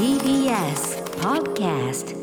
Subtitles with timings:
[0.00, 2.16] TBS Podcast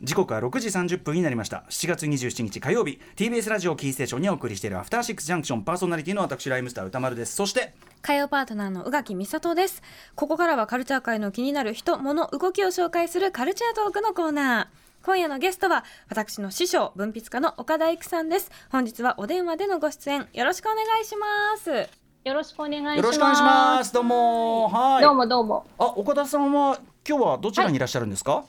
[0.00, 1.66] 時刻は6時30分になりました。
[1.68, 2.98] 7月27日火曜日。
[3.16, 5.62] TBS ラジオキーステーションにお送りしているアフターシックスジャンクション。
[5.62, 7.34] パーソナリティの私ライムスター歌丸です。
[7.34, 9.82] そして火曜パートナーの宇垣美里です。
[10.14, 15.04] ここからはカルチャー界の気になる人物動きを紹介するカルチャートークのコーナー。
[15.04, 18.50] 今夜のゲストは私の師匠文筆家の岡田育さんです。
[18.70, 21.26] 本日はお電話でのご出演よろしくお願いしま
[21.58, 22.96] すよろしくお願いします。
[22.96, 23.92] よろしくお願いします。
[23.92, 24.68] どうも。
[24.68, 25.02] はい。
[25.04, 25.64] どうもどうも。
[25.78, 28.44] あ岡田さんは今日はどちらにいらっしゃるんですか、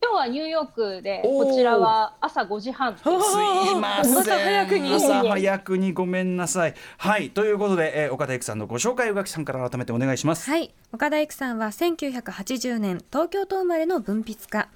[0.00, 2.96] 今日はニューヨークで、こちらは朝5時半。
[2.96, 3.12] すい
[3.78, 4.18] ません。
[4.20, 6.74] 朝早くに朝早くにごめんなさい。
[6.96, 7.28] はい。
[7.28, 10.48] ということで、えー岡田育さんのご紹介宇垣さんから改めてお願いします。
[10.48, 10.72] はい。
[10.94, 14.70] 岡田育さんは1980年東京都生まれの文筆家。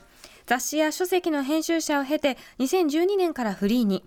[0.44, 4.04] 雑誌や書籍の編集者を経て2012年からフリーに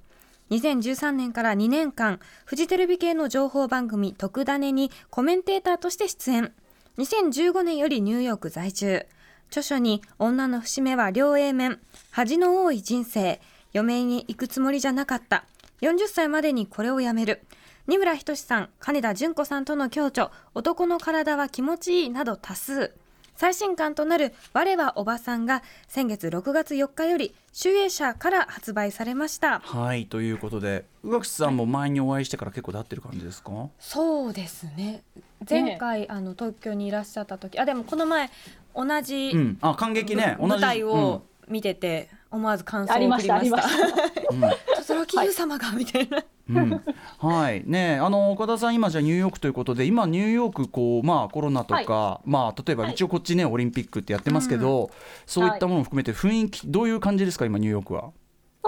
[0.51, 6.53] 2013年から2年間フジテレビ系の情報番組「特ダネ」にコメンテーターとして出演。
[6.97, 9.05] 2015年よりニューヨーク在住。
[9.49, 11.79] 著書に「女の節目は両 A 面
[12.11, 13.41] 恥の多い人生
[13.73, 15.45] 嫁に行くつもりじゃなかった。
[15.81, 17.41] 40歳までにこれをやめる」
[17.87, 22.93] 二村仁さん金田純子さんとの共著「男の体は気持ちいい」など多数。
[23.37, 29.59] 最新刊となる「我はおばさん」が先月6月4日より集英社から発売されました。
[29.59, 35.03] はいということで宇垣さんも前にお会いしてから結構経ってる感じですか、そうですね。
[35.47, 38.31] 前回、あの東京にいらっしゃった時あでもこの前
[38.75, 40.35] 同じうん、あ感激ね。
[40.39, 43.37] 舞台を見てて思わず感想をありました。
[43.37, 44.57] 送りましたありまし
[44.87, 46.57] 轟優様がみたいな、うん。
[46.57, 46.81] うん
[47.19, 47.63] はい。
[47.65, 52.93] ねあの岡田さん今じゃあニューヨークということで今ニューヨークこうまあコロナとか、まあ例えばはい。
[52.93, 54.91] 一応こっちね、オリンピックってやってますけど、
[55.25, 58.11] そういったものも含めて雰囲気どういう感じですか今ニューヨークは？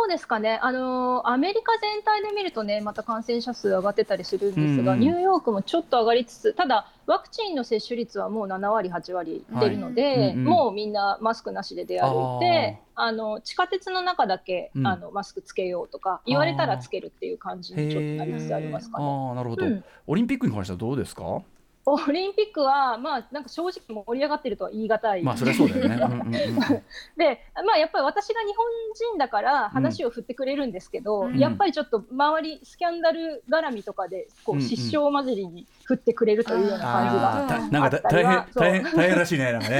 [0.02, 0.58] そうですかね。
[0.61, 5.02] あのーアメリカ全体で見るとね、また感染者数上がってたりするんですが、うんうん。
[5.02, 10.16] ニューヨークもちょっと上がりつつ、ただワクチンの接種率はもう7割8割出るので、はい。
[10.16, 14.87] うんうんもうみんなマスクなしで出歩いて、あの地下鉄の中だけ、うん。
[14.87, 19.10] あのマスクつけようとか言われたらつけるっていう感じにちょっとなりつつありますかへね。
[19.31, 19.83] あなるほど、うん。
[20.08, 21.42] オリンピックに関してはどうですか？
[21.94, 26.83] オリンピックは、まあ、なんか正直盛り上がってるとは言い難い、まあそれはそうだよね。
[27.17, 28.66] で、まあ、やっぱり私が日本
[29.11, 31.38] 人だから話を振ってくれるんですけど、うん。
[31.38, 37.70] やっぱりちょっと周りスキャンダル絡みとかでこう失笑混じりに振ってくれるというような感じが。
[37.72, 39.80] なんか大変大変大変らしいねなんかね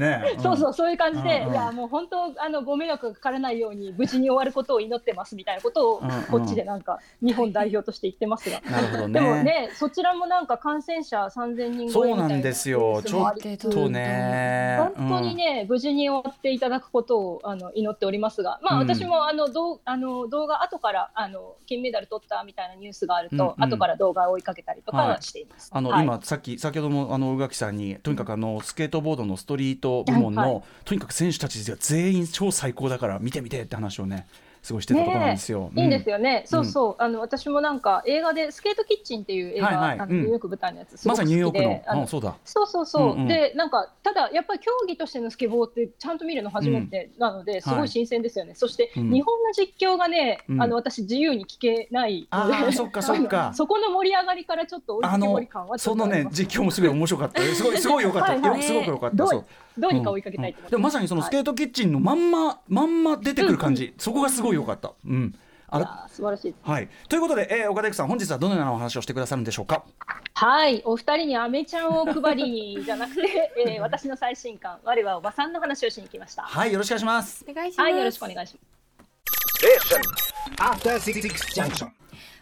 [0.00, 0.36] ね。
[0.42, 9.20] そうそうそういう感じで、うんうんいやもう本当あのご迷惑がかからないように無事に終わることを祈ってますみたいなことをこっちでなんか日本代表として言ってますが、なるほどね。
[9.20, 13.02] でもねそちらもなんか感染者3000人超そうなえみたいなんですよ。
[13.04, 14.78] ちょっちとね。
[14.96, 25.49] 本当にね、無事に終わっていただくことをあの祈っておりますが、まあ、うん私もあのどうあの動画後からあの金メダル取ったみたいなニュースがあると、うんうん後から動画を追いかけたりとかしています。
[25.70, 26.04] あの、はい。
[26.04, 30.54] 今さっき先ほどもあの宇垣さんにとにかくあのスケートボードのストリート部門の、はい。
[30.54, 34.26] はとにかく選手たちが全員超最高だから見てみてって話をね
[34.62, 35.70] すごいしてたところなんですよ。
[35.74, 36.10] いいんですよ。
[36.10, 40.08] よね、そうそう、あの私もなんか映画で「スケートキッチン」っていう映画、はいはい。
[40.08, 41.82] ニューヨーク舞台のやつまさにニューヨークでの。
[41.86, 42.36] あのあそうだ。
[42.44, 43.28] そうそうそう、うんうん。
[43.28, 49.10] でなんかただやっぱり競技としてのスケボーってちゃんと見るの初めてなので、すごい新鮮ですよね、そして、うん。
[49.10, 50.62] 日本の実況がね、うん。
[50.62, 53.52] あの私自由に聞けないあのでー そっかそっか。
[53.54, 56.42] そこの盛り上がりからちょっと追いあのつき盛り感はちょそのねっとあります。
[56.42, 57.42] 実況もすごい面白かった。
[57.42, 58.32] すごいすごい良かった。
[58.32, 58.60] はいはい。
[58.60, 59.26] よすごく良かった。
[59.26, 59.44] そう。
[59.80, 60.58] どうにか追いかけたいと？
[60.58, 64.92] 思ってでもまさにそのスケートキッチンのまんま、まんま出てくる感じ、そこがすごい良かった。
[65.04, 65.34] うん。
[65.72, 66.54] あ素晴らしい。
[66.62, 66.88] はい。
[67.08, 69.84] ということで、えー、岡田育さん、本日はどのようなお話をしてくださるんでしょうか？
[70.34, 70.82] はい。
[70.84, 76.42] お二人にアメちゃんを配りじゃなくて、えー、 私の最新刊「我はおばさん」の話をしに来ました。
[76.42, 77.44] はい、よろしくお願いします。
[77.48, 78.66] お願いします、はいよろしくお願いします.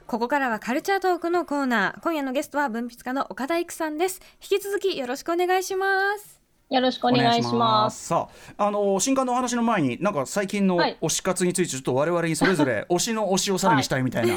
[0.06, 2.00] ここからはカルチャートークのコーナー。
[2.02, 4.22] 今夜のゲストは文筆家の岡田育さんです。
[4.40, 6.37] 引き続きよろしくお願いします
[6.70, 8.08] よろしくお願いします。
[8.08, 10.96] さあ、あの新刊のお話の前に、なんか最近のはい。
[11.00, 14.34] 推し活について、ちょっと我々にそれぞれ 推しの推しをさらにしたいみたいな。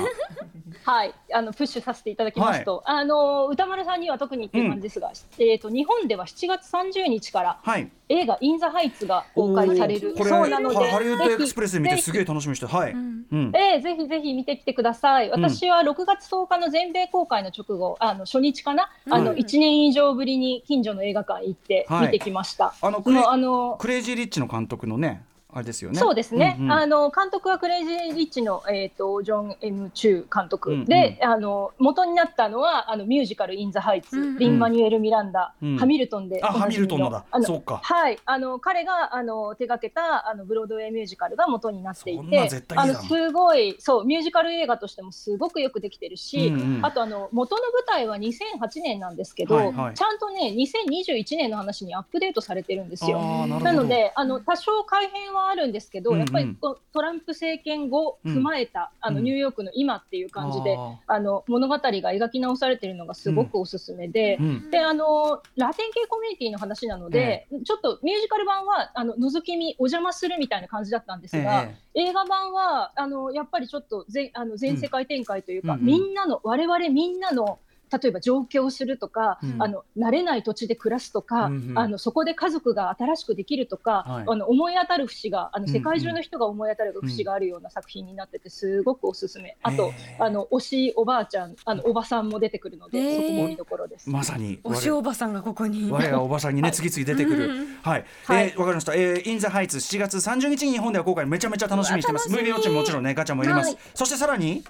[0.84, 7.92] はい、あのプッシュさせていただきますと、あの歌丸さんには特にっていう感じですが、えっ、と日本では7月30日からはい。
[8.10, 10.14] 映画インザハイツが公開される。
[10.18, 12.94] これ、そうなので、ハリウッドエクスプレスで見て、すげえ楽しみにして、はい。
[12.94, 13.52] んうん。
[13.56, 15.30] えーぜひぜひ見てきてください。
[15.30, 22.74] 私は6月10日の全米公開の直後、あの初日かな、あのうん1年以上ぶりに近所の映画館行ってはい見てきました。
[22.82, 25.24] あのクレもうあのクレイジーリッチの監督のね。
[25.54, 26.00] あれですよね。
[26.00, 26.72] そうですね、うんうん。
[26.72, 30.86] あの監督はクレイジー・リッチの、えー、とジョン・ M・ チュー監督、うんうん。
[30.86, 34.38] であの元になったのはあのミュージカル・イン・ザ・ハイツ、うんうん。
[34.38, 35.78] リン・マニュエル・ミランダ、うん。
[35.78, 37.26] ハミルトンであハミルトンのだ。
[37.30, 37.82] あのそうか。
[37.84, 42.40] はい、あの彼があの手掛けたあのブロードウェイミュージカルが元になっていてい
[42.76, 46.86] あのすごいそうミュージカル映画としてもすごくよくできてるし、うんうん。
[46.86, 49.96] あとあの元の舞台は2008年なんですけど、はいはい。
[49.96, 53.20] ちゃんとね2021年の話にアップデートされてるんですよ。
[53.48, 56.20] なのであの多少改変はあるんですけど、うんうん。
[56.22, 56.58] やっぱり
[56.94, 58.38] トランプ政権後うん。
[58.38, 59.24] 踏まえた、あのうん。
[59.24, 64.38] ニューヨークの今っていう感じで、ああの物語が描き直されてるのがすごくおすすめで。
[64.40, 64.72] ーうん。
[64.72, 71.76] であのラテン系コミュニティの話なので、ちょっとミュージカル版はあの覗き見お邪魔するみたいな感じだったんですが、え。
[71.94, 75.86] 映画版はあのやっぱりちょっとぜあの全世界展開というか、うんうんうん。
[75.88, 77.60] みんなの我々みんなの
[77.92, 89.58] 例えば上京するとか、うんあの慣れない土地で暮らすとか、うんうんあのそこで家族が新しくできるとか、はいあの思い当たる節があの世界中の人が思い当たる節があるような作品になっててすごくおすすめ。
[89.64, 94.10] あと、えーあの推しおばあちゃんあのおばさんも出てくるので、えーそこも見どころです。
[94.10, 97.50] まさにおしおばさんがここに我がおばさんにね、次々出てくる。
[97.50, 98.06] うんはい。
[98.26, 98.94] はいえーわかりました。
[98.96, 102.30] えー、インザハイツ7月30日に日本では公開めちゃめちゃ楽しみにしてます。
[102.30, 103.68] ムービーウォッチももちろんね、ガチャも入れます。
[103.68, 104.64] はいそしてさらに、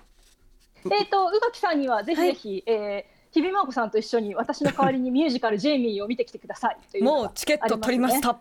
[0.89, 8.38] えっ、と宇垣さんにはぜひぜひ、えー日比真央子さんと一緒に私の代わりにミュージカル「ジェイミー」を見てきてくださいというのがもうチケット取りました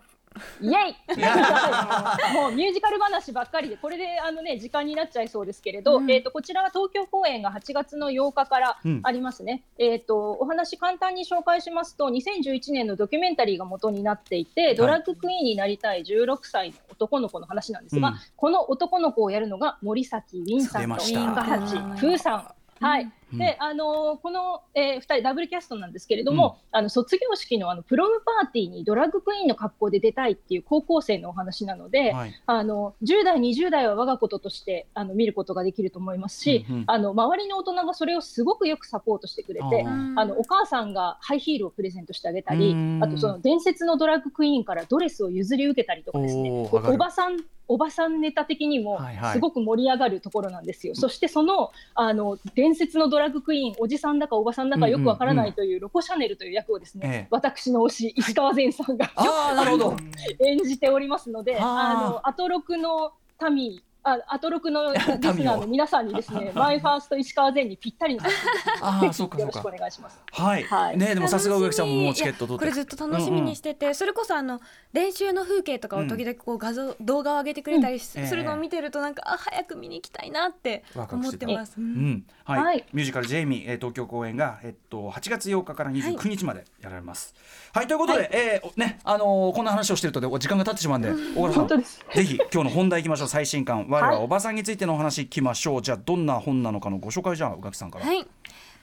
[0.61, 1.15] イエイ！
[2.35, 6.11] もうミュージカル話ばっかりでこれであの、ね、時間になっちゃいそうですけれど、うん。
[6.11, 9.01] えー、とこちらは東京公演が8月の8日からうん。
[9.03, 18.15] ありますね、えー、とお話簡単に紹介しますと2011年のドキュメンタリーが元になっていて、ドラッグクイーンになりたい16歳の男の子の話なんですが、うん。
[18.37, 21.21] この男の子をやるのが森崎ウィンさんと出ました。
[21.21, 22.55] 深八風さん。
[22.85, 23.39] はい、うん。
[23.39, 32.41] で、あのーこの、えー、2人ダブルキャストなんですけれども、あの卒業式のあのプロムパーティーにドラッグクイーンの格好で出たいっていう高校生のお話なので、はい。
[32.47, 47.39] あの10代、20代は我がこととしてあの見ることができると思いますし、うんうんあの周りの大人がそれをすごくよくサポートしてくれて、あのお母さんがハイヒールをプレゼントしてあげたりうん、あとその伝説のドラッグクイーンからドレスを譲り受けたりとかですね、おばさん
[47.71, 49.33] おばさんネタ的にもはいはい。
[49.35, 50.97] すごく盛り上がるところなんですよ。
[50.97, 57.27] そしてそのあの伝説のドラッグクイーン、おじさんだかおばさんだかよくわからないというロコ・シャネルという役をですね、ええ。
[57.31, 59.97] 私の推し石川善さんがああ、なるほど。
[60.45, 61.91] 演じておりますので、はあ。
[61.91, 63.13] あのアトロクの
[63.51, 68.35] 民あアトロクの リスナーの皆さんにですね、 マイファースト石川善にぴったりの作
[68.81, 69.71] ああ、そうか品よろしくお。
[69.71, 70.23] 願いします。
[70.33, 70.63] はい。
[70.65, 70.99] はい。
[70.99, 72.59] ね、でもさすが植木さんももうチケットいや取って。
[72.59, 74.61] これずっと楽しみにしてて、それこそあの
[74.93, 81.75] 練習の風景とかを時々こう画像、動画を上げてくれたりす,、るのを見てるとなんかあ早く見に行きたいなって思っててます。
[81.79, 82.85] ううんん、はい、はい。
[82.93, 87.35] ミュージカルジェイミー、えー、東京公演が、えっと、8月8日から29日までやられます。
[87.73, 88.31] はい、ということで、はい。
[88.33, 91.69] えーおね、あのーこんな話をしてるとで、お時間が経ってしまうんで、小倉さん。
[91.69, 93.29] ぜひ今日の本題いきましょう。
[93.29, 94.17] 最新刊我はい。
[94.17, 98.27] はおばさんについてのお話いきましょう、じゃあどんな本なのかのご紹介じゃあ宇垣さんから、はい。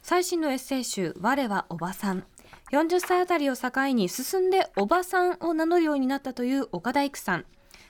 [0.01, 2.23] 最新のエッセイ集「我はおばさん」
[2.71, 7.45] 40歳あたりを境に進んでおばさんを名乗るようになったという岡田育さん。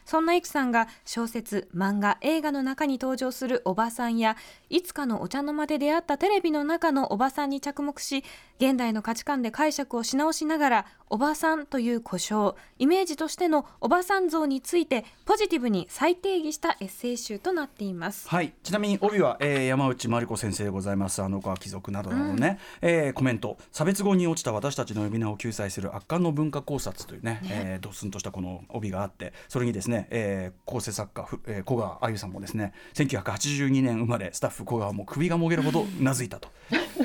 [0.07, 4.37] そんな育さんが小説漫画映画の中に登場するおばさんや
[4.69, 8.23] いつかのお茶の間で出会ったテレビの中のおばさんに着目し
[8.59, 18.27] 現代の価値観で解釈をし直しながらおばさんという呼称イメージとしてのおばさん像についてポジティブに再定義したエッセイ集となっています。
[18.27, 21.21] はい、ちなみに帯は、えー山内真理子先生でございます。
[21.21, 36.49] あの子は貴族などなどね、えーコメント差別語に落ちた私たちの呼び名を救済する圧巻の文化考察というねえードスンとしたこの帯があってそれにですね、えー構成作家、ふえー、小川あゆさんもですね1982年生まれスタッフ小川も首がもげるほどうなずいたと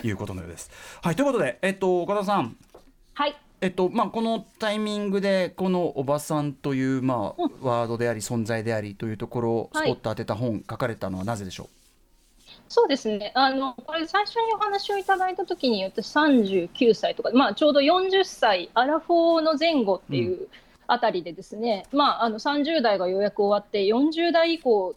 [0.03, 0.71] いうことのようです。
[1.03, 2.57] はいということで、えっと、岡田さん
[3.15, 3.37] はい。
[3.61, 11.69] えっとまあ、このタイミングでこのおばさんという、まあ、ワードであり存在でありというところをスポット当てた本、書かれたのはなぜでしょ
[12.69, 13.33] そうですね。
[13.35, 20.49] あのこれ最初にお話をいただいたときに私39歳とか、まあちょうど40歳アラフォーの前後っていう
[20.87, 24.95] あたりでですね、まああの30代がようやく終わって40代以降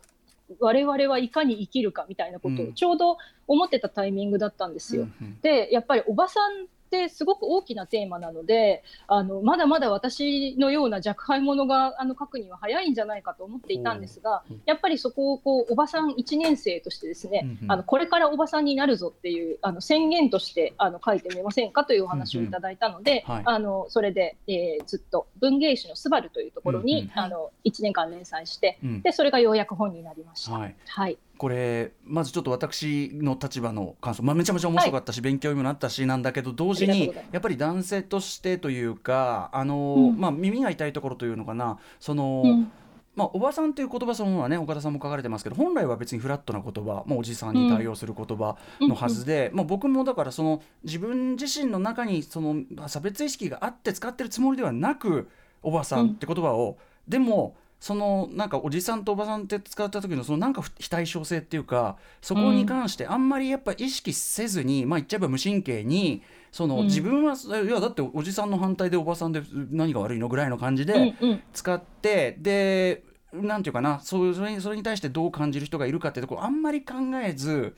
[0.60, 5.08] 我々はいかに生きるかみたいなことうんをちょうど思ってたタイミングだったんですう、よ。
[5.22, 6.68] うんうんでやっぱりおばさん
[7.04, 23.38] ってすごく大きなテーマなのであのまだまだ私のような若輩者があの書くには早いんじゃないかと思っていたんですがうんやっぱりそこをこうおばさん1年生としてですね、うんうんあのこれからおばさんになるぞっていうあの宣言としてあの書いてみませんかというお話をいただいたので、うんうん。
[23.38, 23.44] はい。
[23.46, 29.02] あのそれで、えーずっと文芸誌の「スバルというところに、うんうんあの1年間連載してうん。
[29.02, 30.54] でそれがようやく本になりました。
[30.54, 40.20] はい、はいこれまずちょっと私の立場の感想、まあ、めちゃめちゃ面白かったし、勉強にもなったしなんだけど同時にやっぱり男性としてというかあの、うん。
[40.20, 41.78] まあ、耳が痛いところというのかな。
[42.00, 42.72] その、うん。
[43.16, 55.30] まあ、おばさんという言葉そのものはね岡田さんも書かれてますけど本来は別にフラットな言葉、まあ、おじさんに対応する言葉のはずで、まあ、僕もだからその自分自身の中にその差別意識があって使ってるつもりではなく
[55.64, 56.78] おばさんって言葉を、
[57.08, 66.86] でもそのなんかおじさんとおばさんって使った時のそのなんか非対称性っていうかそこに関してあんまりやっぱ意識せずに、まあ言っちゃえば無神経にその、うん。
[66.86, 71.44] 自分はいやだっておじさんの反対でおばさんで何が悪いのぐらいの感じで、うんうん。
[71.54, 77.76] 使ってでなんていうかなそうそれにそれに対してどう感じる人がいるかってところあんまり考えず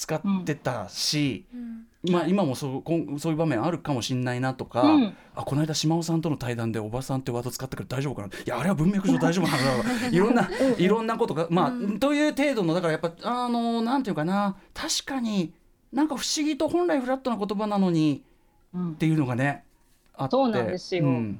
[0.00, 1.44] 使ってたし、
[2.08, 5.14] まあ、今もそうこんそういう場面あるかもしれないなとか、うん。
[5.34, 8.28] あこの間島尾さんとの対談でおばさんってワード使ったけど大丈夫かな？
[8.28, 14.56] いやあれは文脈上大丈夫なのだろういろんないろんなことがまあ、という程度のだからやっぱあのなんていうかな？
[14.72, 15.52] 確かに
[15.92, 18.24] なんか不思議と本来フラットな言葉なのに
[18.72, 18.92] うん。
[18.92, 19.64] っていうのがね
[20.14, 20.30] あって。
[20.30, 21.04] そうなんですよ。
[21.04, 21.38] ん。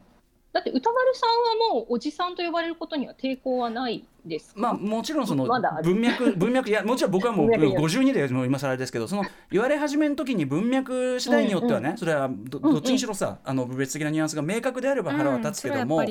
[0.52, 1.30] だって歌丸さん
[1.70, 4.60] はもうおじさんと呼ばれることには抵抗はないですか？
[4.60, 5.46] まあもちろんその
[5.82, 16.04] 文脈文脈いやもちろん僕はもう文脈いや52でもう今更ですけどその言われ始めの時に文脈次第によってはね、それはどっちにしろさあの部別的なニュアンスが明確であれば腹は立つけども、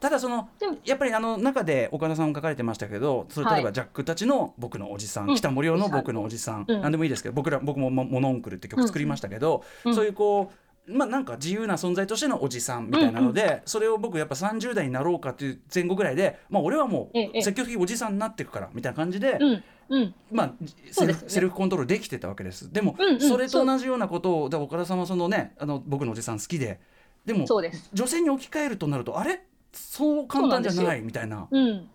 [0.00, 0.48] ただその
[0.84, 5.36] やっぱりあの中で岡田さんも書かれてましたけどそれはい例えばジャックたちの僕のおじさん、うん。
[5.36, 6.82] 北森夫の僕のおじさん、うん。
[6.82, 9.94] 何でもいいですけど僕ら僕もモモノンクルって曲作りましたけど、うん。
[9.94, 17.38] そういうこうまあなんか自由な存在としてのおじさんみたいなので、それを僕やっぱ30代になろうかっていう前後ぐらいで、まあ、俺はもええ。
[17.40, 20.14] う積極的におじさんになっていくからみたいな感じで、うんうん。
[20.30, 20.52] まあ
[20.90, 22.72] セルねセルフコントロールできてたわけです。
[22.72, 26.80] でも、うんうんそれと同じようなことをだ岡田さんはそのねあの僕のおじさん好きで
[27.24, 27.46] でも
[27.92, 29.40] 女性に置き換えるとなるとあれ？
[29.72, 31.48] そう簡単じゃないみたいな。
[31.50, 31.88] うん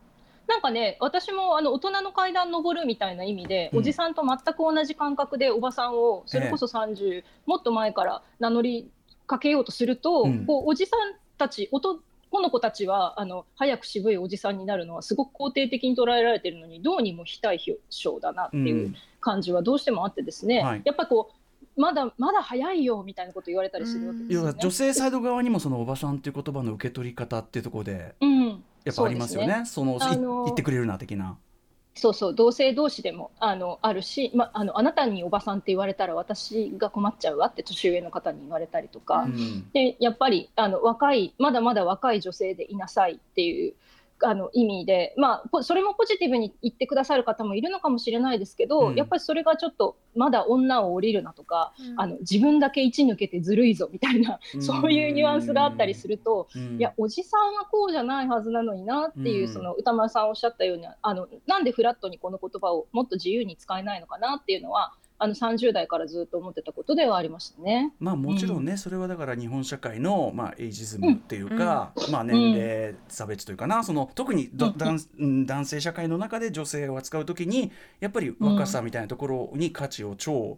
[0.49, 3.79] なんかね私もあの大人の階段登るみたいな意味で、うん。
[3.79, 8.89] おじさんと全く同じ感覚でおばさんをそれこそ30、もっと前から名乗り
[9.27, 10.45] かけようとすると、うん。
[10.47, 12.01] こうおじさんたち男
[12.41, 18.95] の子たちはあの早く渋いおじさんになるのはすごく肯定的に捉えられてるのにどうにも非対称だなっていううん。
[19.21, 20.81] 感じはどうしてもあってですね、はい。
[20.83, 24.53] やっぱりこうまだまだ早いよみたいなこと言われたりするわけですよね。
[24.59, 29.65] 女性サイド側にもそのおばさんっていう言葉の受け取り方っていうところでうんやっぱありますよね。
[29.65, 31.37] そのいあのー言ってくれるな的な。
[31.95, 43.73] そうそう同性同士でもあのあるし、ま、あのあなたにおばさんって言われたら私が困っちゃうわって年上の方に言われたりとか、うんでやっぱりあの若いまだまだ若い女性でいなさいっていう
[44.21, 48.95] あの意味で、まあ、ポそれもポジティブに言ってくださる方もいるのかもしれないですけど、うん。
[48.95, 51.99] やっぱりそれがちょっとまだ女を降りるなとか、うん。
[51.99, 56.77] あの自分だけ一抜けてずるいぞみたいな、そういうニュアンスがあったりすると、うん。
[56.77, 59.53] いやおじさんはこうじゃないはずなのになっていう、うん。
[59.53, 67.93] その歌丸さんおっしゃったようにあのなんでフラットにこの言葉をもっと自由に使えないのかなっていうのはあの30代からずっと思ってたことではありましたね。
[67.99, 73.83] まあもちろんね、それはだから日本社会の、まあ、エイジズムっていうか、まあ、年齢差別というかな。
[73.83, 74.73] その特にど
[75.19, 75.45] うん。
[75.45, 80.57] 男性社会の中で女性を扱う時にやっぱり若さみたいなところに価値を超、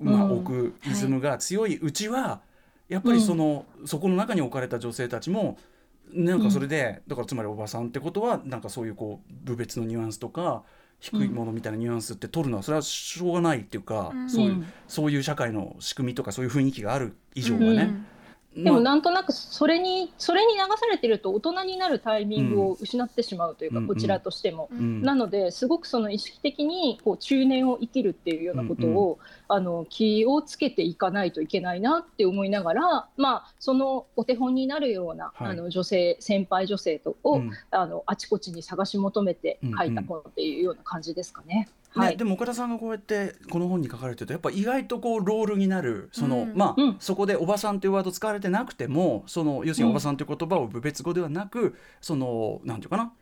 [0.00, 0.38] まあ、うん。
[0.38, 1.78] 置くイズムが強い。
[1.80, 2.40] うちは、
[2.88, 5.56] やっぱりその、そこの中に置かれた女性たちも
[6.12, 10.64] なんかそれで、だからつまりおばさんってことはなんかそういうこう部別のニュアンスとか
[11.00, 17.90] 低いものみたいなニュアンスって取るのはそれはしょうがないっていうか、うんそういう、うんそういう社会の仕組みとかそういう雰囲気がある以上はね。
[18.56, 24.68] でもまあなんとなくそれにそれに流されてると大人になるタイミングを失ってしまうというか、うんこちらとしても。
[24.72, 25.02] うん。
[25.02, 35.48] なのですごくその意識的にこう中年を生きるっていうようなことを、あの気をつけていかないといけないなって思いながら、まあ、そのお手本になるような、はい。
[35.50, 37.50] あの女性先輩女性とを、うん。
[37.70, 41.68] あのあちこちに探し求めて書いた本っていうような感じですかね。
[41.92, 46.52] はい、ねでも岡田さんがこうやってこの本に書かれてるとやっぱ意外とこうロールになるその、うん。
[46.54, 46.96] まあ、うん。
[47.00, 49.94] そこで「おばさん」というワード使われてなくてもその要するに「うん。
[49.94, 53.12] おばさん」という言葉を部別語ではなくそのなんていうかな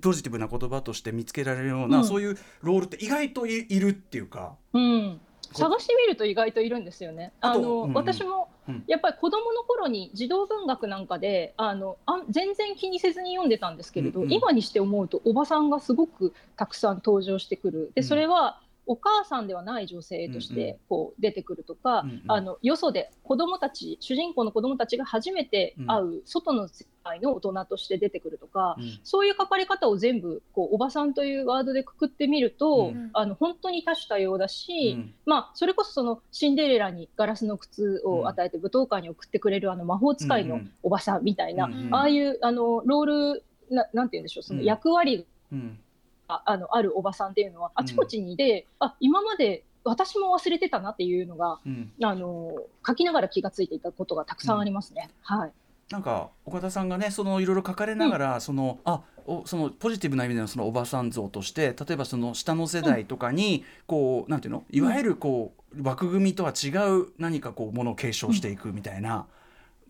[0.00, 2.04] ポジティブな言葉として見つけられるような、うん。
[2.04, 4.54] そういうロールって意外といいるっていうか。
[4.72, 5.20] うん、
[5.54, 7.32] 探してみると意外といるんですよね。
[7.40, 17.92] あとあの、うん私もうんやっぱり子供の頃に児童文学なんかであのあ全然気にせずに読んでたんですけれど、うんうん今にして思うとおばさんがすごくたくさん登場してくる。
[17.94, 22.22] でうんそれはお母さんではない女性としてこう出てくるとか、うんうん。
[22.26, 29.00] あのよそで子供たち主人公の子供たちが初めて会う外の世界の大人として出てくるとか、うん。
[29.02, 33.10] そういう書かれ方を全部こうおばさんというワードでくくってみると、うん。
[33.12, 35.14] あの本当に多種多様だし、うん。
[35.24, 45.78] まあ、それこそそのシンデレラにガラスの靴を与えて舞踏会に送ってくれるあの魔法使いのおばさんみたいな、うんああいうあのロールななんて言うんでしょうその役割うん
[46.28, 51.92] があのあるおばさんっていうのはあちこちにいて、あ今まで私も忘れてたなっていうのがうん。
[52.02, 52.52] あの
[52.86, 55.10] 書きながら気がついていたことがたくさんありますね。
[55.22, 55.52] はい。
[55.90, 64.64] なんか岡田さんがねそのいろいろ書かれながら、そのあおそのポジティブな意味でのそのおばさん像として例えばその下の世代とかにこう、なんていうの？
[64.70, 66.68] いわゆるこう枠組みとは違
[67.00, 69.26] う何かこうものを継承していくみたいな。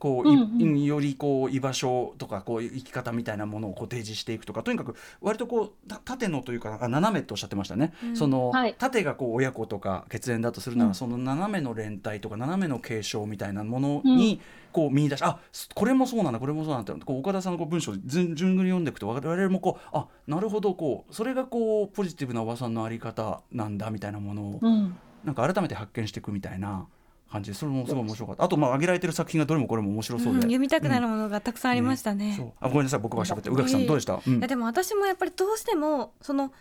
[0.05, 8.15] こういうんよりこう居場所とかこう生き方みたいなものをこう提示していくとかとにかく割とこうた縦のというかあ斜めとおっしゃってましたね、うん。
[8.15, 8.75] その、はい。
[8.75, 10.95] 縦がこう親子とか血縁だとするなら、うん。
[10.95, 14.43] その斜めの連帯とか斜めの継承みたいなものに
[14.73, 15.39] こう見出し、あ
[15.75, 24.97] これもそうなんだこれもそうなんだってこう岡田さんのこう文章を順順繰り読んでいくと我々もこうあなるほどこうそれがこうポジティブなおばさんのあり方なんだみたいなものをうん。
[25.25, 26.87] なんか改めて発見していくみたいな
[27.35, 28.45] 感じでそれもすごい面白かった。
[28.45, 32.35] あとまあ挙げられてる作品がどれもこれも面白そうで、うん読みたくなるものがたくさんありましたね。
[32.37, 32.53] そう。
[32.61, 33.01] あごめんなさい。
[33.01, 34.39] 僕が喋って宇垣さんどうでした、うん。
[34.39, 36.53] いやでも私もやっぱりどうしてもその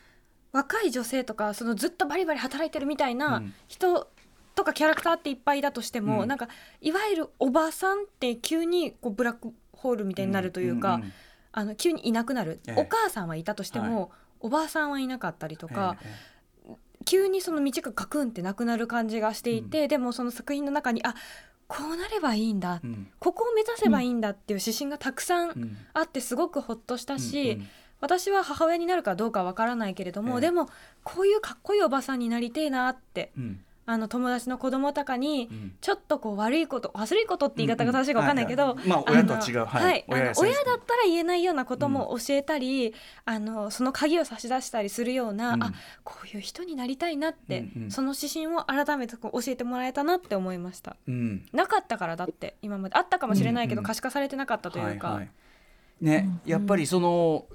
[0.52, 3.54] 若い女性とかそのずっとバリバリ働いてるみたいなうん。
[3.68, 4.08] 人
[4.56, 6.28] とかキャラクターっていっぱいだとしても、うん。
[6.28, 6.48] なんか
[6.82, 11.14] いわゆるおばさんって急にこうブラックホールみたいになるというか、んんん。
[11.52, 12.82] あの急にいなくなる、ええ。
[12.82, 16.33] お母さんはいたとしても、おばあさんはいなかったりとか、ええ
[17.04, 21.16] 急にその道がカクンってなくなる感じがしていて、でもその作品の中にあ
[21.68, 23.08] こうなればいいんだ、ええうん。
[23.20, 25.78] ここを目指せばいいんだっていう指針がたくさんうん。
[25.94, 27.68] あってすごくほっとしたし、うんうん。
[28.02, 30.42] 私は母親になるかどうかわからないけれども、ええ。
[30.42, 30.70] でも
[31.04, 35.74] こういうかっこいいおばさんになりてえなってうんあの友達の子供とかにうん。
[35.82, 42.94] ちょっとこう悪いこと悪いことって言い方が正しいかわかんないけど、親だったら言えないようなことも教えたり、
[43.26, 45.64] あのその鍵を差し出したりするような、うん。
[45.64, 45.74] あ
[46.04, 50.96] こういう人になりたいなって、その指針を改めてこう教えてもらえたなって思いました。
[51.08, 51.46] うん。
[51.52, 52.96] なかったからだって今まで。
[52.96, 55.22] あったかもしれないけど、可視化されてなかったというか、
[56.00, 57.46] ね、やっぱりその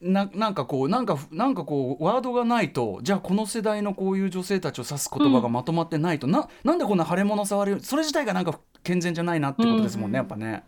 [0.00, 10.22] ななんかこうなんかなんかこうワードがないとじゃあこの世代のこういう女性たちを指す言葉がまとまってないと、ななんでこんな腫れ物触るそれ自体がなんか健全じゃないなってことですもんね、うん。
[10.22, 10.64] やっぱね。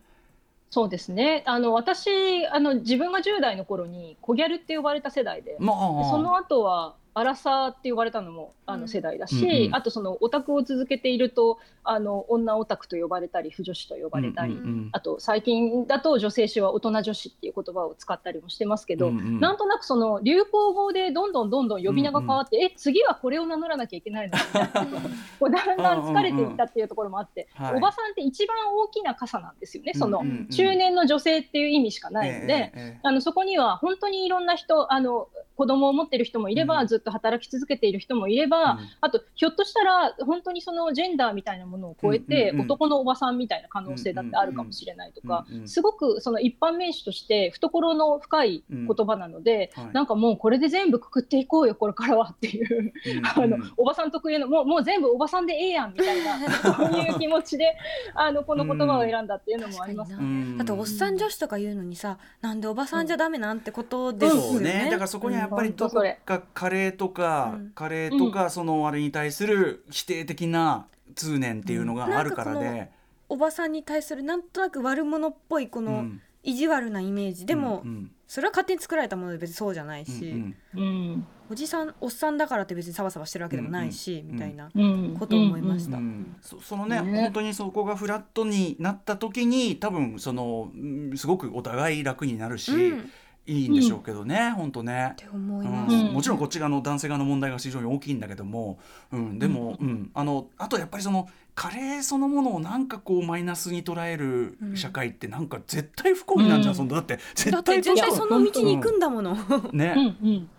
[0.69, 1.43] そうですね。
[1.45, 5.77] あの私あの自分が10代の頃に小ギャルって呼ばれた世代でまあ
[6.09, 8.81] その後はアラサーって呼ばれたのもあうん。
[8.81, 9.75] の世代だし、うんうん。
[9.75, 25.01] あとそのオタクを続けているとあの女オタクと呼ばれたり腐女子と呼ばれたり、うんうんあと最近だと女性誌は大人女子っていう言葉を使ったりもしてますけど、うんうんなんとなくその流行語でどんどんどんどん呼び名が変わって、え次はこれを名乗らなきゃいけないのみたいな
[25.39, 27.75] こうだんだん疲れていったっていうところもあって、はい。
[27.75, 30.37] おばさんって一番大きな傘なんですよね、そのうんうん。
[30.37, 32.99] うん中年の女性っていう意味しかないので。
[33.03, 36.87] あのそこには本当にいろんな人あの子供を持ってる人もいれば、うん。
[36.87, 38.79] ずっと働き続けている人もいれば、うん。
[39.01, 42.55] あとひょっとしたら本当にそのジェンダーみたいなものを超えて、うん。
[42.55, 42.61] うん。
[42.61, 45.55] うん男のおばさんみたいな可能性だってあるかもしれないとか、うん。
[45.55, 45.61] うん。
[45.61, 45.67] うん。
[45.69, 49.93] すごくその一般名詞として懐の深い言葉なので、はい。
[49.93, 52.93] なんかもうこれで全部くくっていこうよこれからはっていう、
[53.35, 53.53] あのうん。
[53.61, 57.75] うんおばさん特有のもうもう全部おばさんでええやんみたいなそういう気持ちで
[58.13, 60.17] あのこの言葉を選んだっていうのもありますね。
[60.19, 60.57] うん。
[60.57, 64.41] だっておっさん女子とか言うのにさなんでおばさんじゃダメなんてことですよね。
[64.41, 64.87] そうね。
[64.91, 67.71] だからそこにはやっぱりうんどこかカレーとか、うん。
[67.71, 72.91] カレーとかそのあれに対する否定的な通念っていうのがあるからで、
[73.29, 76.21] おばさんに対するなんとなく悪者っぽいこのうん。
[76.43, 77.45] 意地悪なイメージ。
[77.45, 78.11] でも、うんうん。
[78.25, 81.27] それは勝手に作られたもので別にそうじゃないし、うんうん。
[81.49, 84.33] おじさんおっさんだからって別にサバサバしてるわけでもないし、うん。
[84.33, 84.69] みたいな。
[84.73, 85.15] うん。
[85.19, 85.97] ことを思いました。
[85.97, 87.21] うんそそのねね。
[87.23, 92.99] 本当にそこがフラットになった時に多分そのうんすごくお互い楽になるし、うん。
[92.99, 93.03] っ
[93.47, 95.13] いいんでしょうけどね、本当ね。
[95.15, 96.13] て思いうんます、うん。
[96.13, 98.77] もちろんこっち側の男性側の問題が非常に大きいんだけども、
[99.11, 100.11] うん、でも、うん。
[100.13, 106.77] あのあとやっぱりそのカレーそのものをなんかこうマイナスに捉える社会ってなんか絶対不幸になんじゃん、うん。
[106.77, 109.33] そのだってだ絶対絶対その道に行くんだもの。
[109.71, 110.49] ね、 うんうん。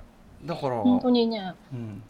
[0.46, 1.54] だから、本当にね。
[1.72, 2.02] うん、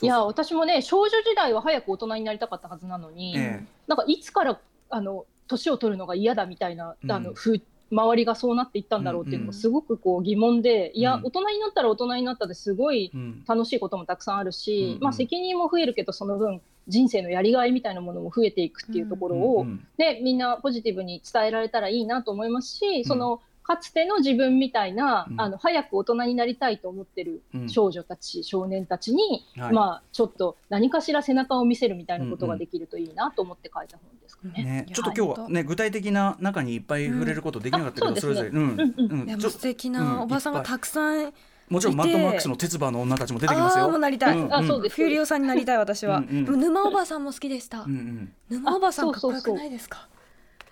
[0.00, 3.66] いや私もね少女時代は早く大人になりたかったはずなのに、ええ。
[3.86, 4.58] なんかいつから
[4.88, 7.12] あの年を取るのが嫌だみたいな、うん。
[7.12, 7.60] あのふ
[7.94, 13.44] 周りがそうなっていったんだろうっていうのうんうんがすごくこう疑問で、いやうん大人になったら大人になったですごいうん。
[13.46, 15.00] 楽しいこともたくさんあるし、うんうん。
[15.00, 25.40] まあ、責任も増えるけどその分人生のやりがいみたいなものも増えていくっていうところを、うんうんでみんなポジティブに伝えられたらいいなと思いますし、そのかつての自分みたいな、うん。
[25.40, 29.72] あの早く大人になりたいと思ってるうん少女たち、少年たちに、はい。
[29.72, 34.64] まあちょっと何かしら背中を見せるみたいなことができるといいなと思って書いた本ですかね。
[34.64, 34.84] ね。
[34.86, 38.56] い、やちょっと今日はね具体的な中にいっぱい触れることできなかったけど、うんあそれぞれ、うん。
[38.56, 38.70] うん。
[38.70, 39.20] うん。
[39.20, 41.32] うんちょでも素敵なおばさんがたくさん、
[41.70, 43.84] もちろんマッドマックスの鉄馬の女たちも出てきますよ。
[43.84, 44.96] ああもうなりたい、うんあそうです。
[44.96, 46.60] フューリオさんになりたい私は、うんうん。
[46.60, 48.32] 沼おばさんも好きでした、うんうん。
[48.50, 50.06] 沼おばさんあかっこよくそうそうそうないですか？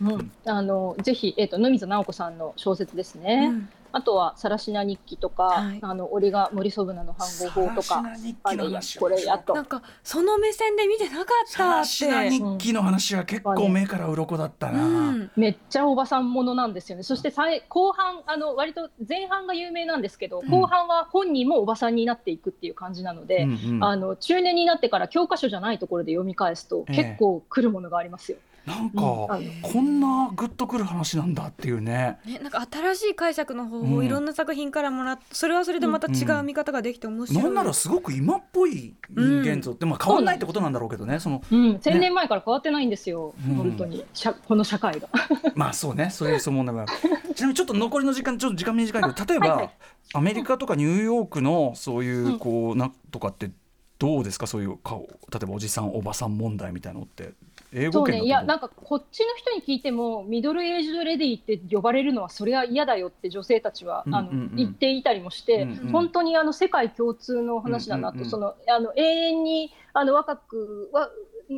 [0.03, 3.51] うん、あのぜひ、えっと野水直子さんの小説ですね。
[3.51, 12.31] うんあとは「さらしな日記」とか「はいあの折が森そぶなの反合法」とかさらしな日あれや記の話これやとなんかその目線で見てなかったさらっしなて。
[12.31, 17.05] 日記の話は結構目から鱗だったうな、ん、めっちゃおばさんものなんですよね。
[17.05, 23.45] そしてさい後半あの割と前半が有名なんですけど、うん後半は本人もおばさんになっていくっていう感じなので。
[23.45, 28.39] うんうんあの中年になってから教科書じゃないところで読み返すとええ結構来るものがありますよ。
[28.67, 32.19] なんか、こんなグッとくる話なんだっていうね。
[32.25, 33.97] ね、なんか新しい解釈の方法うん。
[33.97, 37.43] をいろんな作品からもらって、それはそれでまた違う見方ができて面白い。
[37.45, 43.55] なんならすごく今っぽい人間像って、まあ変わんないってことなんだろうけどねそのうん、1000年前から変わってないんですよ、うん。
[43.57, 44.05] 本当に。
[44.13, 45.09] 社この社会が。
[45.57, 46.11] まあそうね。
[46.11, 46.93] そういうそう問題もある
[47.35, 49.57] ちなみにちょっと残りの時間ちょっと時間短いけど例えば、はい。
[49.59, 49.71] はい
[50.15, 52.39] アメリカとかニューヨークのそういううん。
[52.39, 53.51] こうなんとかって
[53.99, 54.47] どうですか？
[54.47, 57.33] そういう顔例えばおじさんおばさん問題みたいなのって
[57.75, 64.43] 英そうね、語圏だといやなんかこっちの人に聞いてもミドルエイジドレディって呼ばれるのはそれは嫌だよって女性たちは、あのうんうん。
[64.43, 65.89] うん言っていたりもして、うんうん。
[65.89, 68.31] 本当にあの世界共通の話だなと、うんうんうん。
[68.31, 71.09] そのあの永遠にあの若くわ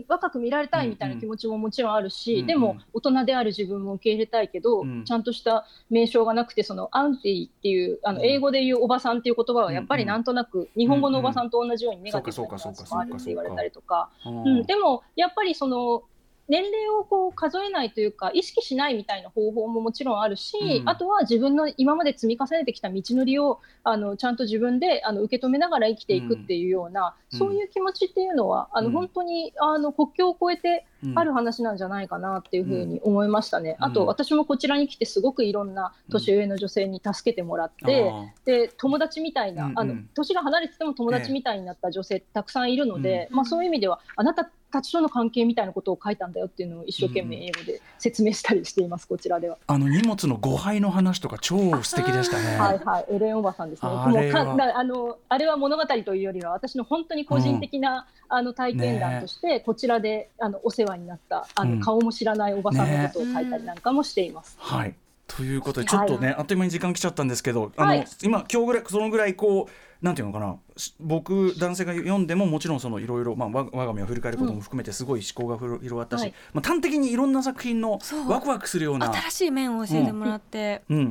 [0.09, 2.47] 若く見られたいみたいな気持ちももちろんあるし、うんうん。
[2.47, 5.05] でも大人である自分も受け入れたいけど、うん。
[5.05, 8.27] ちゃんとした名称がなくてそのアンティっていうあのうん。
[8.27, 14.11] 英語で言うおばさんっていう言葉はやっぱりなんとなく日本語のおばさんと同じようにネガティブなニュアンスもあるって言われたりとか。
[14.27, 16.04] うんうん、でもやっぱりその
[16.49, 20.89] 年齢をこう数えないというか意識しないみたいな方法ももちろんあるし、うん。
[20.89, 27.39] あとは自分の今まで積み重ねてきた道のりをあのちゃんと自分であの受け止めながら生きていくっていうような、うん。
[27.39, 28.93] そういう気持ちっていうのはあのうん。
[28.93, 33.77] 本当にあの国境を越えてうんある話なんじゃないかなっていうふうに思いましたね。
[33.79, 33.85] うん。
[33.87, 49.57] あと私もこちらに来てすごくいろんな年上の女性に助けてもらって、あで友達みたいな、あの年が離れてても友達みたいになった女性たくさんいるので、まあ、そういう意味ではあなたたちとの関係みたいなことを書いたんだよっていうのを一生懸命英語で説明したりしています、こちらでは。
[49.69, 52.59] あの荷物の誤配の話とか超素敵でしたね。
[52.59, 53.89] はいはい、エレンおばさんですね。
[53.89, 61.81] あれはもうかだあのあれは物語というよりは私の本当に個人的な、あの体験談として、こちらであのお世話になったあの、うん。
[61.81, 64.57] 顔も知らないおばさんのことを書いたりなんかもしています。
[64.59, 64.95] はい。
[65.27, 68.07] ということでちょっとね、あっという間に時間来ちゃったんですけど、あのはい。
[68.23, 76.35] 今今日ぐらいそのぐらいこうなんていうのかなし僕男性が読んでももちろんそのいろいろまあわ我が身を振り返ることも含めてすごい思考が広がったし、はい。
[76.53, 80.99] まあ端的にいろんな作品のワクワクするような新しい面を教えてもらって、うん。
[80.99, 81.03] う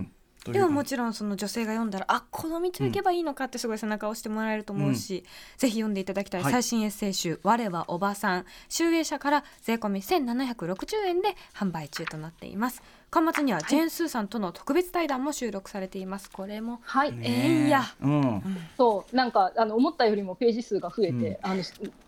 [0.51, 5.23] でももちろんその女性が読んだらあこの道を行けばいいのかってすごい背中を押してもらえると思うし、
[5.57, 6.43] ぜひ読んでいただきたい。
[6.43, 6.51] はい。
[6.51, 12.81] 最新エッセイ集「我はおばさん」集英社から税込み1760円で販売中となっています
[13.13, 16.31] 巻末にはジェーン・スーさんとの特別対談も収録されています。
[16.31, 17.29] これもはい、ねえ。
[17.29, 17.83] えんや。
[18.01, 18.41] うん。
[18.75, 19.15] そう。
[19.15, 21.51] なんかあの思ったよりもページ数が増えて、うん。
[21.51, 21.61] あの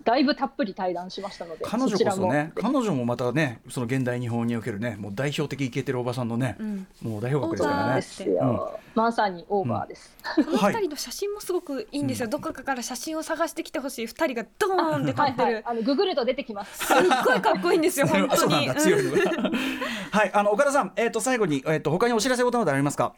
[0.04, 6.88] だいぶたっぷり対談しましたので彼女こそね彼女もまたねその現代日本におけるねもう代表的イケてるおばさんのね、うん。
[7.04, 8.02] もう代表格ですからね。
[8.02, 10.74] そうですよ、まさにオーバーです、このはい。
[10.74, 14.08] 二人の写真もすごくいいんですよ、どこかから写真を探してきてほしい。
[14.08, 15.54] 二人がドーンって立はいってる。
[15.54, 16.86] はいあのググると出てきます。
[16.86, 18.70] すっごいかっこいいんですよ 本当に。
[20.12, 20.32] はい。
[20.34, 23.16] あの岡田さんえっ、と最後にえっ、と他にお知らせことなどありますか？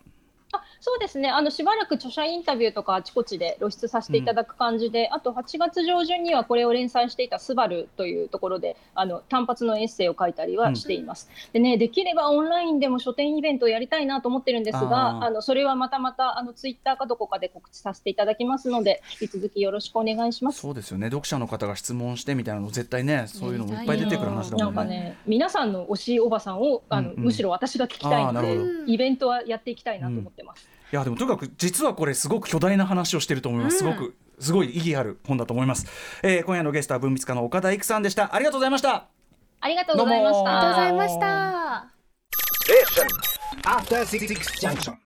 [0.80, 1.30] そうですね。
[1.30, 20.60] あのしばらく著者インタビューとかあちこちで露出させていただく感じで、あと8月上旬にはこれを連載していた「スバルというところであの単発のエッセイを書いたりはしています、でねできればオンラインでも書店イベントをやりたいなと思ってるんですがあのそれはまたまたあのツイッターかどこかで告知させていただきますので引き続きよろしくお願いします。
[20.60, 21.08] そうですよね。
[21.08, 24.88] 読者の方が質問してみたいなの絶対ねそういうのもいっぱい出てくる話だなんもん。
[24.88, 24.96] ね。
[24.96, 27.24] かね皆さんの推しおばさんをあの、うんうん。
[27.26, 33.94] むしろ私が聞きたいのでイベントはやっていきたいなと思ってます、いやでもとにかく実はこれすごく巨大な話をしてると思います、うん。
[33.94, 35.88] すごくすごい意義ある本だと思います、
[36.24, 38.34] えー、今夜のゲストは文筆家の岡田育さんでした。
[38.34, 39.08] ありがとうございました。
[39.60, 40.60] ありがとうございました。
[40.60, 41.88] ありがとうございました。
[43.64, 44.28] After Six
[44.62, 44.94] Junction.